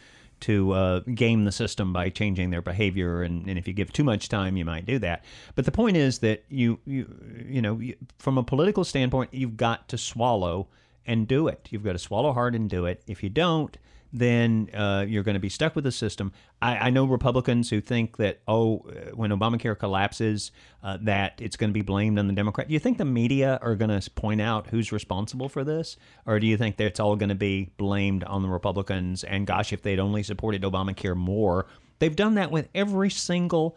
[0.41, 4.05] to uh, game the system by changing their behavior, and, and if you give too
[4.05, 5.25] much time, you might do that.
[5.57, 7.07] But the point is that you you
[7.49, 10.69] you know you, from a political standpoint, you've got to swallow
[11.07, 11.69] and do it.
[11.71, 13.03] You've got to swallow hard and do it.
[13.07, 13.77] If you don't,
[14.13, 16.33] then uh, you're going to be stuck with the system.
[16.63, 20.51] I, I know Republicans who think that oh, uh, when Obamacare collapses,
[20.83, 22.69] uh, that it's going to be blamed on the Democrat.
[22.69, 26.41] Do you think the media are going to point out who's responsible for this, or
[26.41, 29.25] do you think that it's all going to be blamed on the Republicans?
[29.25, 31.67] And gosh, if they'd only supported Obamacare more,
[31.99, 33.77] they've done that with every single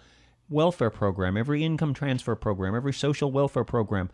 [0.50, 4.10] welfare program, every income transfer program, every social welfare program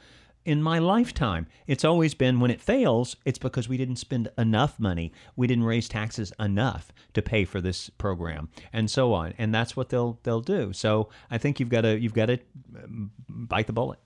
[0.48, 1.46] in my lifetime.
[1.68, 5.12] It's always been when it fails, it's because we didn't spend enough money.
[5.36, 9.34] We didn't raise taxes enough to pay for this program and so on.
[9.38, 10.72] And that's what they'll they'll do.
[10.72, 12.40] So I think you've got to you've got to
[12.82, 14.00] um, bite the bullet.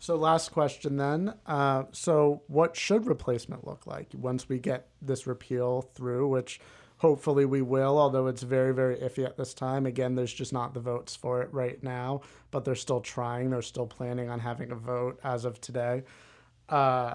[0.00, 1.34] So last question then.
[1.46, 6.60] Uh, so what should replacement look like once we get this repeal through, which
[7.00, 9.86] hopefully we will, although it's very, very iffy at this time.
[9.86, 13.48] Again, there's just not the votes for it right now, but they're still trying.
[13.48, 16.02] They're still planning on having a vote as of today.
[16.68, 17.14] Uh,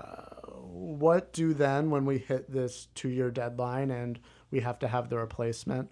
[0.58, 4.20] what do then when we hit this two-year deadline and
[4.50, 5.92] we have to have the replacement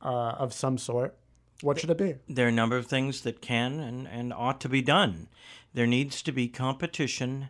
[0.00, 1.16] uh, of some sort?
[1.62, 2.14] What should it be?
[2.28, 5.28] there are a number of things that can and, and ought to be done.
[5.74, 7.48] There needs to be competition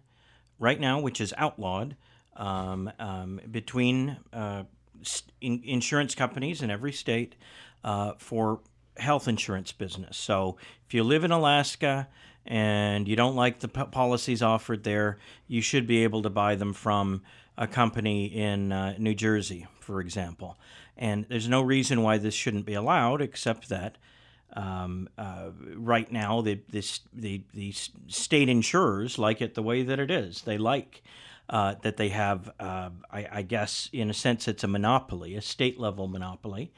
[0.59, 1.97] right now, which is outlawed,
[2.37, 4.65] um, um, between uh,
[5.41, 7.35] in- insurance companies in every state
[7.85, 8.61] uh, for
[8.97, 10.17] health insurance business.
[10.17, 12.09] So if you live in Alaska
[12.45, 16.55] and you don't like the p- policies offered there, you should be able to buy
[16.57, 17.23] them from
[17.57, 20.59] a company in uh, New Jersey, for example.
[20.97, 23.99] And there's no reason why this shouldn't be allowed, except that
[24.55, 27.73] um, uh, right now the, this, the, the
[28.09, 30.43] state insurers like it the way that it is.
[30.43, 31.03] They like
[31.53, 35.43] uh, that they have, uh, I, I, guess, in a sense, it's a monopoly, a
[35.43, 36.73] state level monopoly.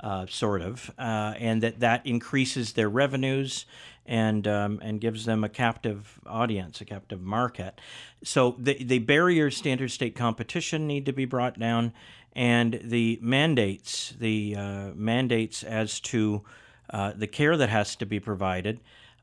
[0.00, 3.66] Uh, sort of, uh, and that that increases their revenues
[4.06, 7.80] and um, and gives them a captive audience, a captive market.
[8.22, 11.92] So the the barriers to interstate competition need to be brought down,
[12.32, 16.44] and the mandates, the uh, mandates as to
[16.90, 18.78] uh, the care that has to be provided.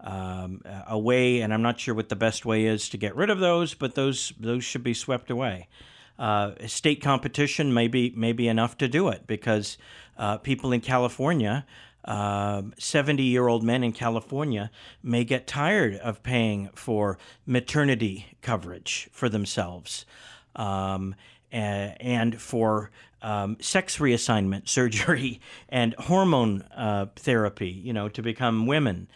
[0.08, 3.32] Um, a way, and I'm not sure what the best way is to get rid
[3.32, 5.68] of those, but those those should be swept away.
[6.18, 9.78] Uh, state competition may be, may be enough to do it because
[10.18, 11.66] uh, people in California
[12.08, 14.70] 70 um, year old men in California
[15.02, 20.06] may get tired of paying for maternity coverage for themselves
[20.56, 21.16] um,
[21.52, 22.92] and for
[23.22, 29.08] um, sex reassignment surgery and hormone uh, therapy, you know, to become women.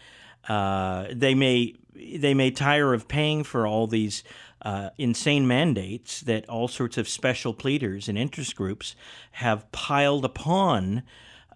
[0.48, 4.24] Uh, they may they may tire of paying for all these
[4.62, 8.94] uh, insane mandates that all sorts of special pleaders and interest groups
[9.32, 11.02] have piled upon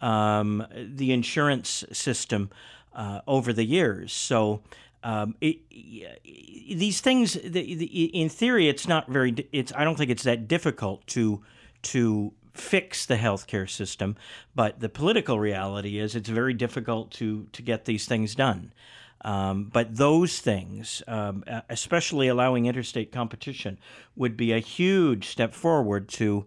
[0.01, 2.51] um, the insurance system
[2.95, 4.13] uh, over the years.
[4.13, 4.63] So
[5.03, 5.59] um, it,
[6.79, 9.35] these things, the, the, in theory, it's not very.
[9.53, 11.43] It's I don't think it's that difficult to
[11.83, 14.17] to fix the healthcare system,
[14.55, 18.73] but the political reality is it's very difficult to to get these things done.
[19.25, 23.79] Um, but those things, um, especially allowing interstate competition,
[24.17, 26.45] would be a huge step forward to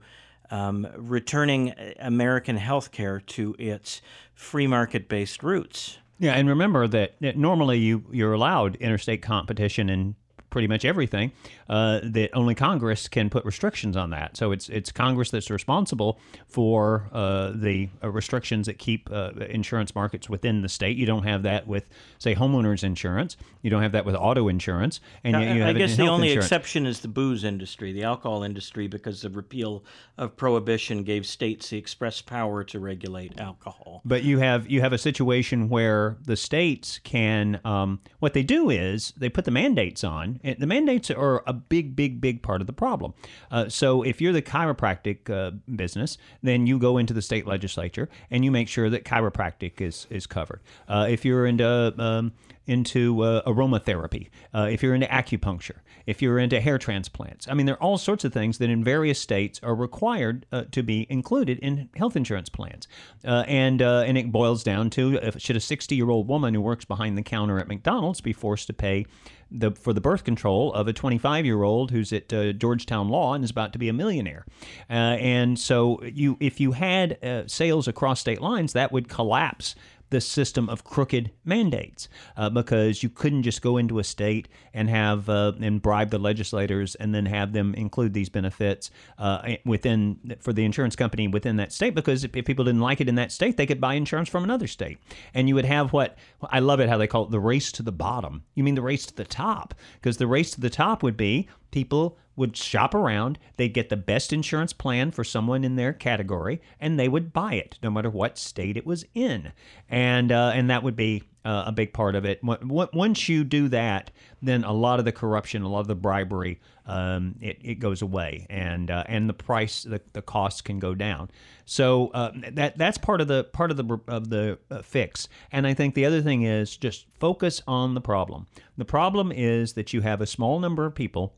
[0.52, 4.02] um, returning American healthcare to its
[4.36, 5.98] free market based roots.
[6.20, 10.16] Yeah, and remember that normally you you're allowed interstate competition in
[10.50, 11.32] pretty much everything,
[11.70, 14.38] uh, that only Congress can put restrictions on that.
[14.38, 19.94] So it's it's Congress that's responsible for uh, the uh, restrictions that keep uh, insurance
[19.94, 20.98] markets within the state.
[20.98, 21.86] You don't have that with,
[22.18, 23.38] say, homeowners insurance.
[23.62, 25.02] You don't have that with auto insurance.
[25.24, 26.46] And now, you, I guess the only insurance.
[26.46, 29.84] exception is the booze industry, the alcohol industry, because the repeal
[30.18, 34.02] of prohibition gave states the express power to regulate alcohol.
[34.06, 38.70] But you have you have a situation where the states can um, what they do
[38.70, 40.37] is they put the mandates on.
[40.44, 43.14] The mandates are a big, big, big part of the problem.
[43.52, 48.10] Uh, so if you're the chiropractic uh, business, then you go into the state legislature
[48.32, 50.62] and you make sure that chiropractic is is covered.
[50.88, 52.34] Uh, if you're into um,
[52.68, 57.48] into uh, aromatherapy, uh, if you're into acupuncture, if you're into hair transplants.
[57.48, 60.66] I mean, there are all sorts of things that in various states are required uh,
[60.72, 62.88] to be included in health insurance plans.
[63.26, 66.62] Uh, and, uh, and it boils down to should a 60 year old woman who
[66.62, 69.06] works behind the counter at McDonald's be forced to pay
[69.52, 73.34] the, for the birth control of a 25 year old who's at uh, Georgetown Law
[73.34, 74.46] and is about to be a millionaire.
[74.90, 79.76] and so you, if you had sales across state lines, that would collapse
[80.10, 84.90] the system of crooked mandates uh, because you couldn't just go into a state and
[84.90, 90.36] have uh, and bribe the legislators and then have them include these benefits uh, within
[90.40, 93.16] for the insurance company within that state because if, if, people didn't like it in
[93.16, 94.98] that state they could buy insurance from another state.
[95.34, 96.18] And you would have what
[96.50, 98.44] I love it how they call it the race to the bottom.
[98.56, 101.48] You mean the race to the top because the race to the top would be
[101.72, 106.62] people would shop around, they'd get the best insurance plan for someone in their category,
[106.80, 109.52] and they would buy it, no matter what state it was in,
[109.90, 112.40] and uh, and that would be uh, a big part of it.
[112.44, 116.60] Once you do that, then a lot of the corruption, a lot of the bribery,
[116.86, 120.94] um, it, it goes away, and uh, and the price, the, the costs can go
[120.94, 121.32] down.
[121.66, 125.28] So uh, that that's part of the part of the of the uh, fix.
[125.52, 128.46] And I think the other thing is just focus on the problem.
[128.78, 131.34] The problem is that you have a small number of people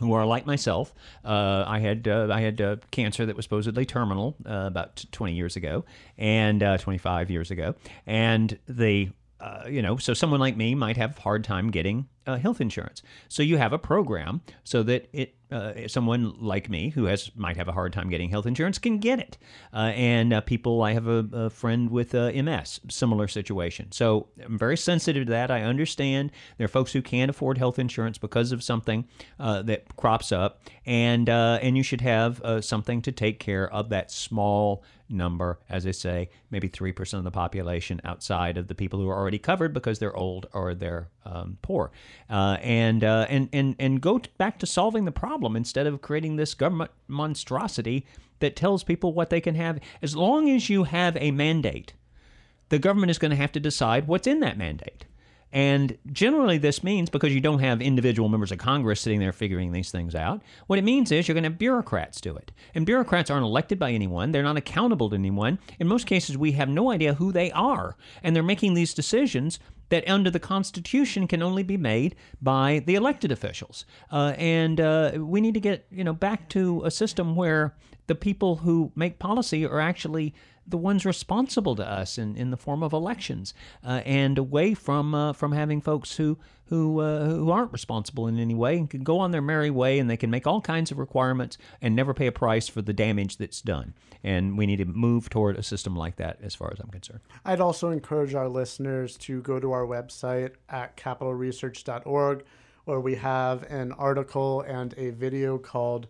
[0.00, 0.94] who are like myself.
[1.24, 5.32] Uh, I had uh, I had uh, cancer that was supposedly terminal uh, about 20
[5.32, 5.84] years ago
[6.16, 7.74] and uh, 25 years ago,
[8.06, 12.08] and they uh, you know, so someone like me might have a hard time getting
[12.26, 13.02] uh, health insurance.
[13.28, 17.56] So you have a program so that it uh, someone like me who has might
[17.56, 19.38] have a hard time getting health insurance can get it.
[19.72, 23.92] Uh, and uh, people, I have a, a friend with MS, similar situation.
[23.92, 25.50] So I'm very sensitive to that.
[25.50, 29.06] I understand there are folks who can't afford health insurance because of something
[29.38, 34.82] that crops up, and and you should have something to take care of that small
[35.08, 39.16] number, as I say, maybe 3% of the population outside of the people who are
[39.16, 41.90] already covered because they're old or they're um, poor.
[42.28, 46.36] Uh, and, uh, and, and, and go back to solving the problem instead of creating
[46.36, 48.06] this government monstrosity
[48.40, 49.78] that tells people what they can have.
[50.02, 51.92] As long as you have a mandate
[52.68, 55.04] the government is going to have to decide what's in that mandate.
[55.52, 59.72] And generally, this means because you don't have individual members of Congress sitting there figuring
[59.72, 62.52] these things out, what it means is you're going to have bureaucrats do it.
[62.74, 65.58] And bureaucrats aren't elected by anyone, they're not accountable to anyone.
[65.78, 67.96] In most cases, we have no idea who they are.
[68.22, 72.94] And they're making these decisions that under the Constitution can only be made by the
[72.94, 73.84] elected officials.
[74.12, 77.74] Uh, and uh, we need to get you know back to a system where
[78.06, 80.34] the people who make policy are actually
[80.68, 83.54] the ones responsible to us in, in the form of elections,
[83.84, 88.38] uh, and away from uh, from having folks who who uh, who aren't responsible in
[88.38, 90.90] any way and can go on their merry way and they can make all kinds
[90.90, 93.94] of requirements and never pay a price for the damage that's done.
[94.22, 97.20] And we need to move toward a system like that, as far as I'm concerned.
[97.44, 102.44] I'd also encourage our listeners to go to our website at capitalresearch.org,
[102.84, 106.08] where we have an article and a video called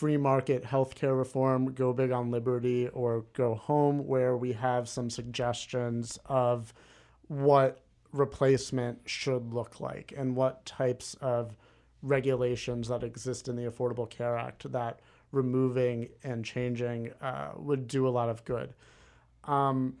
[0.00, 5.10] free market healthcare reform, go big on liberty, or go home, where we have some
[5.10, 6.72] suggestions of
[7.28, 11.54] what replacement should look like and what types of
[12.02, 15.00] regulations that exist in the Affordable Care Act that
[15.32, 18.72] removing and changing uh, would do a lot of good.
[19.44, 19.98] Um,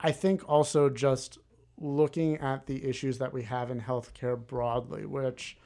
[0.00, 1.38] I think also just
[1.78, 5.56] looking at the issues that we have in healthcare broadly, which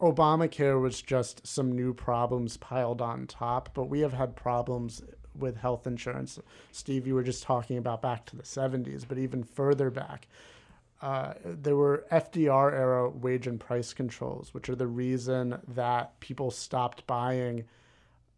[0.00, 5.02] Obamacare was just some new problems piled on top, but we have had problems
[5.38, 6.38] with health insurance.
[6.72, 10.28] Steve, you were just talking about back to the 70s, but even further back.
[11.02, 16.50] Uh, there were FDR era wage and price controls, which are the reason that people
[16.50, 17.64] stopped buying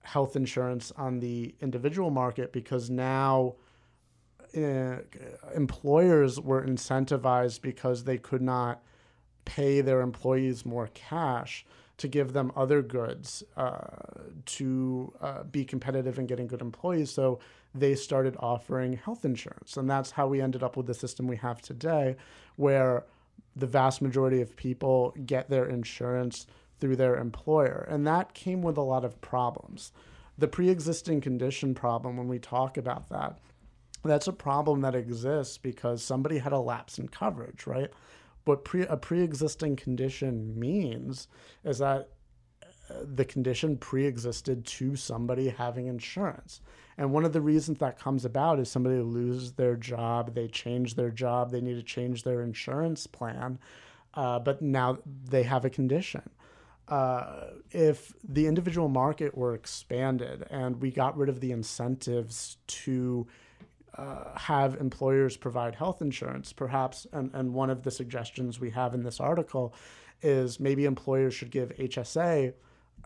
[0.03, 3.55] health insurance on the individual market because now
[4.57, 4.97] uh,
[5.55, 8.83] employers were incentivized because they could not
[9.47, 11.65] pay their employees more cash
[11.97, 13.79] to give them other goods uh,
[14.45, 17.11] to uh, be competitive in getting good employees.
[17.11, 17.39] So
[17.75, 19.79] they started offering health insurance.
[19.79, 22.17] And that's how we ended up with the system we have today,
[22.57, 23.05] where
[23.55, 26.47] the vast majority of people get their insurance
[26.79, 27.87] through their employer.
[27.89, 29.93] And that came with a lot of problems.
[30.37, 33.39] The pre existing condition problem, when we talk about that,
[34.05, 37.91] that's a problem that exists because somebody had a lapse in coverage, right?
[38.47, 41.29] What pre, a pre-existing condition means
[41.65, 42.09] is that
[42.63, 46.61] uh, the condition pre-existed to somebody having insurance.
[46.99, 50.95] And one of the reasons that comes about is somebody loses their job they change
[50.95, 53.59] their job they need to change their insurance plan
[54.17, 56.23] uh, but now they have a condition.
[56.89, 63.27] Uh, if the individual market were expanded and we got rid of the incentives to
[63.99, 68.95] uh, have employers provide health insurance, perhaps, and, and one of the suggestions we have
[68.95, 69.75] in this article
[70.23, 72.53] is maybe employers should give HSA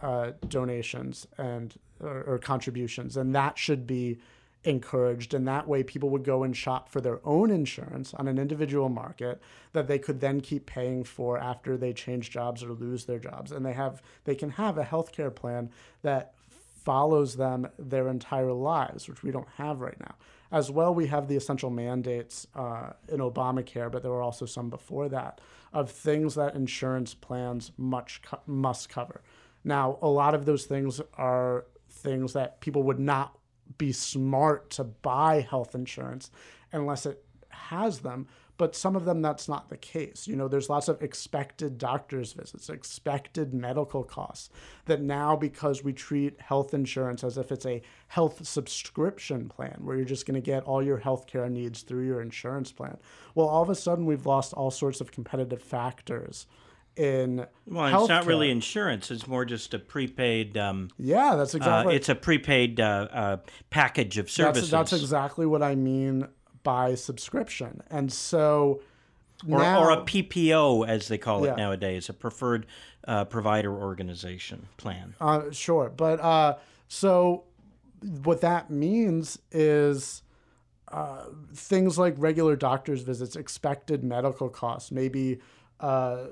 [0.03, 4.19] uh, donations and or, or, contributions, and that should be
[4.65, 5.35] encouraged.
[5.35, 8.89] And that way, people would go and shop for their own insurance on an individual
[8.89, 9.41] market
[9.73, 13.53] that they could then keep paying for after they change jobs or lose their jobs,
[13.53, 15.71] and they have they can have a healthcare plan
[16.03, 16.33] that
[16.85, 20.15] follows them their entire lives, which we don't have right now.
[20.53, 24.69] As well, we have the essential mandates uh, in Obamacare, but there were also some
[24.69, 25.41] before that
[25.73, 29.23] of things that insurance plans much co- must cover.
[29.63, 33.39] Now, a lot of those things are things that people would not
[33.79, 36.31] be smart to buy health insurance
[36.73, 38.27] unless it has them
[38.61, 40.29] but some of them that's not the case.
[40.29, 44.51] You know, there's lots of expected doctor's visits, expected medical costs
[44.85, 49.97] that now because we treat health insurance as if it's a health subscription plan where
[49.97, 52.99] you're just going to get all your health care needs through your insurance plan.
[53.35, 56.47] Well, all of a sudden we've lost all sorts of competitive factors
[56.97, 61.95] in well it's not really insurance it's more just a prepaid um, yeah that's exactly
[61.95, 63.37] uh, it's a prepaid uh, uh,
[63.71, 66.27] package of services that's, that's, exactly what i mean
[66.63, 67.83] by subscription.
[67.91, 68.83] And so
[69.49, 71.55] or, now, or a PPO, as they call it yeah.
[71.55, 72.67] nowadays, a preferred
[73.07, 75.15] uh, provider organization plan.
[75.21, 75.91] Uh, sure.
[75.95, 76.57] But uh,
[76.89, 77.45] so
[78.23, 80.23] what that means is
[80.89, 85.39] uh, things like regular doctor's visits, expected medical costs, maybe.
[85.81, 86.27] Uh,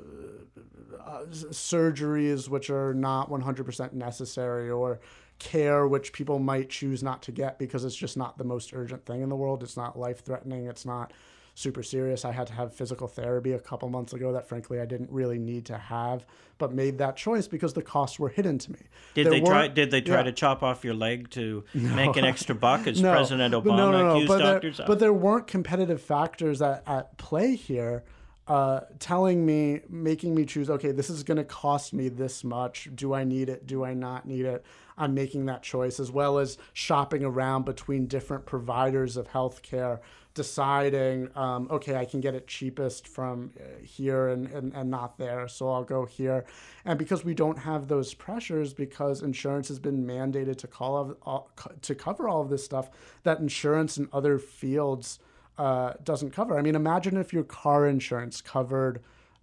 [1.08, 5.00] uh, surgeries which are not 100% necessary or
[5.38, 9.04] care which people might choose not to get because it's just not the most urgent
[9.06, 9.62] thing in the world.
[9.62, 10.66] It's not life threatening.
[10.66, 11.12] It's not
[11.54, 12.24] super serious.
[12.24, 15.38] I had to have physical therapy a couple months ago that frankly I didn't really
[15.38, 16.24] need to have,
[16.58, 18.78] but made that choice because the costs were hidden to me.
[19.14, 20.22] Did there they try did they try yeah.
[20.24, 21.94] to chop off your leg to no.
[21.94, 23.12] make an extra buck as no.
[23.12, 24.10] President Obama no, no, no.
[24.12, 28.04] accused but doctors there, But there weren't competitive factors at, at play here.
[28.48, 32.88] Uh, telling me, making me choose, okay, this is going to cost me this much.
[32.94, 33.66] Do I need it?
[33.66, 34.64] Do I not need it?
[34.96, 40.00] I'm making that choice, as well as shopping around between different providers of healthcare,
[40.32, 45.18] deciding, um, okay, I can get it cheapest from uh, here and, and, and not
[45.18, 46.46] there, so I'll go here.
[46.86, 51.50] And because we don't have those pressures, because insurance has been mandated to call all,
[51.82, 52.88] to cover all of this stuff,
[53.24, 55.18] that insurance in other fields
[55.58, 56.58] uh, doesn't cover.
[56.58, 59.02] I mean, imagine if your car insurance covered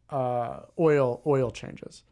[0.09, 2.03] uh, oil oil changes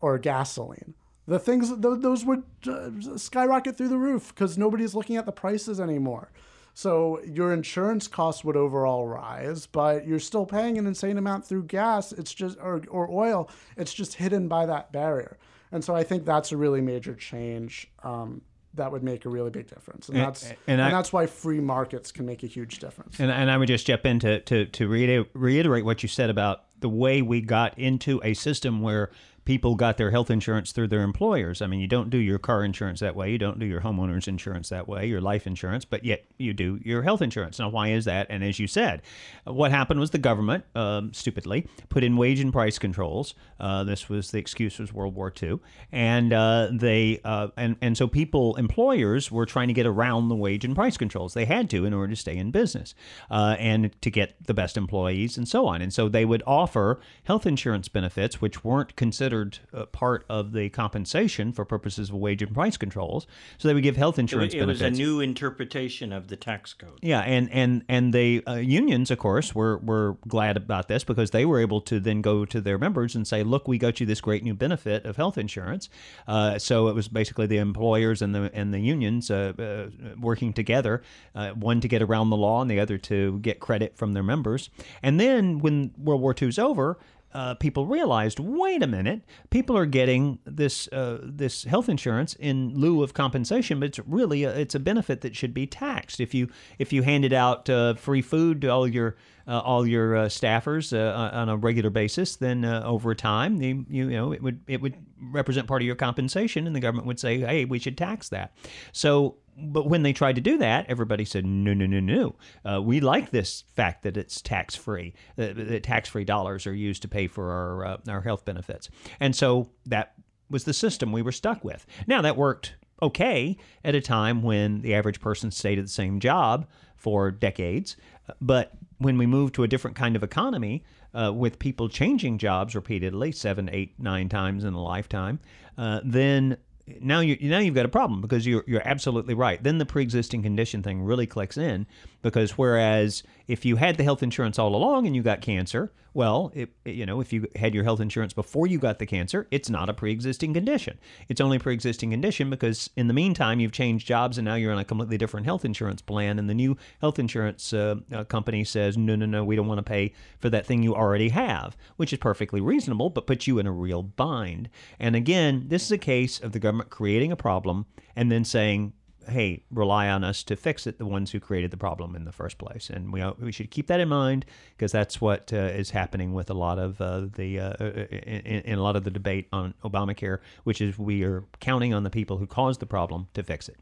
[0.00, 0.94] or gasoline.
[1.26, 5.80] The things those would uh, skyrocket through the roof because nobody's looking at the prices
[5.80, 6.30] anymore.
[6.74, 11.64] So your insurance costs would overall rise, but you're still paying an insane amount through
[11.64, 12.12] gas.
[12.12, 13.50] It's just or, or oil.
[13.76, 15.36] It's just hidden by that barrier.
[15.70, 18.42] And so I think that's a really major change um,
[18.74, 20.08] that would make a really big difference.
[20.08, 23.20] And, and that's and, and I, that's why free markets can make a huge difference.
[23.20, 26.64] And, and I would just jump in to, to, to reiterate what you said about
[26.80, 29.10] the way we got into a system where
[29.44, 31.60] people got their health insurance through their employers.
[31.60, 34.28] I mean, you don't do your car insurance that way, you don't do your homeowner's
[34.28, 37.58] insurance that way, your life insurance, but yet you do your health insurance.
[37.58, 38.26] Now, why is that?
[38.30, 39.02] And as you said,
[39.44, 43.34] what happened was the government, um, stupidly, put in wage and price controls.
[43.58, 45.58] Uh, this was the excuse was World War II,
[45.90, 50.36] and uh, they uh, and and so people, employers, were trying to get around the
[50.36, 51.34] wage and price controls.
[51.34, 52.94] They had to in order to stay in business
[53.30, 55.82] uh, and to get the best employees and so on.
[55.82, 60.52] And so they would offer health insurance benefits which weren't considered considered uh, part of
[60.52, 63.26] the compensation for purposes of wage and price controls.
[63.58, 64.66] So they would give health insurance it, it.
[64.66, 66.98] Was a new interpretation of the tax code.
[67.00, 71.30] Yeah, and and and the uh, unions, of course, were were glad about this because
[71.30, 74.06] they were able to then go to their members and say, "Look, we got you
[74.06, 75.88] this great new benefit of health insurance."
[76.28, 80.52] Uh, so it was basically the employers and the and the unions uh, uh, working
[80.52, 81.02] together,
[81.34, 84.22] uh, one to get around the law and the other to get credit from their
[84.22, 84.68] members.
[85.02, 86.98] And then when World War II is over,
[87.34, 92.74] uh, people realized, wait a minute, people are getting this uh, this health insurance in
[92.74, 96.20] lieu of compensation, but it's really a, it's a benefit that should be taxed.
[96.20, 99.16] If you if you handed out uh, free food to all your
[99.46, 104.32] all your uh, staffers uh, on a regular basis, then over time, you, you know
[104.32, 107.64] it would it would represent part of your compensation, and the government would say, hey,
[107.64, 108.54] we should tax that.
[108.92, 112.34] So but when they tried to do that, everybody said, no, no, no, no.
[112.64, 116.74] Uh, we like this fact that it's tax free, that, that tax free dollars are
[116.74, 118.88] used to pay for our, uh, our health benefits.
[119.20, 120.14] And so that
[120.48, 121.86] was the system we were stuck with.
[122.06, 126.20] Now, that worked okay at a time when the average person stayed at the same
[126.20, 126.66] job
[126.96, 127.96] for decades.
[128.40, 128.72] But
[129.02, 130.82] when we move to a different kind of economy,
[131.14, 135.38] uh, with people changing jobs repeatedly, seven, eight, nine times in a lifetime,
[135.76, 136.56] uh, then
[137.00, 139.62] now you now you've got a problem because you're you're absolutely right.
[139.62, 141.86] Then the pre-existing condition thing really clicks in
[142.22, 146.52] because whereas if you had the health insurance all along and you got cancer, well,
[146.54, 149.70] it, you know, if you had your health insurance before you got the cancer, it's
[149.70, 150.98] not a pre-existing condition.
[151.28, 154.72] It's only a pre-existing condition because in the meantime you've changed jobs and now you're
[154.72, 158.62] on a completely different health insurance plan, and the new health insurance uh, uh, company
[158.62, 161.76] says, no, no, no, we don't want to pay for that thing you already have,
[161.96, 164.68] which is perfectly reasonable, but puts you in a real bind.
[165.00, 168.92] And again, this is a case of the government creating a problem and then saying,
[169.28, 172.32] hey, rely on us to fix it, the ones who created the problem in the
[172.32, 172.90] first place.
[172.90, 174.44] And we, we should keep that in mind
[174.76, 178.62] because that's what uh, is happening with a lot of uh, the uh, uh in,
[178.62, 182.10] in, a lot of the debate on Obamacare, which is we are counting on the
[182.10, 183.76] people who caused the problem to fix it.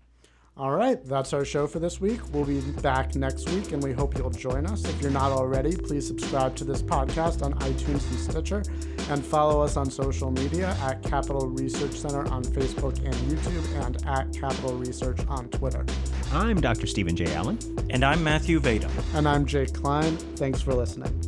[0.60, 2.20] All right, that's our show for this week.
[2.34, 4.84] We'll be back next week, and we hope you'll join us.
[4.84, 8.62] If you're not already, please subscribe to this podcast on iTunes and Stitcher,
[9.08, 14.06] and follow us on social media at Capital Research Center on Facebook and YouTube, and
[14.06, 15.82] at Capital Research on Twitter.
[16.30, 16.86] I'm Dr.
[16.86, 17.34] Steven J.
[17.34, 17.58] Allen.
[17.88, 18.90] And I'm Matthew Vadum.
[19.14, 20.18] And I'm Jake Klein.
[20.36, 21.19] Thanks for listening.